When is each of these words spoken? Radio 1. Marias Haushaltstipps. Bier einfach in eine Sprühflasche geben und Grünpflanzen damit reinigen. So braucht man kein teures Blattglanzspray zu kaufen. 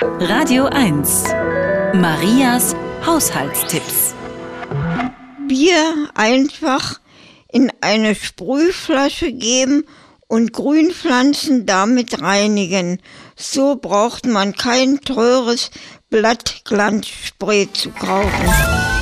Radio 0.00 0.66
1. 0.66 1.24
Marias 1.94 2.76
Haushaltstipps. 3.04 4.14
Bier 5.48 6.08
einfach 6.14 7.00
in 7.50 7.72
eine 7.80 8.14
Sprühflasche 8.14 9.32
geben 9.32 9.84
und 10.28 10.52
Grünpflanzen 10.52 11.66
damit 11.66 12.22
reinigen. 12.22 13.02
So 13.34 13.74
braucht 13.74 14.24
man 14.24 14.54
kein 14.54 15.00
teures 15.00 15.72
Blattglanzspray 16.10 17.68
zu 17.72 17.90
kaufen. 17.90 18.97